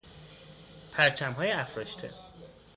پرچمهای 0.91 1.51
افراشته 1.51 2.09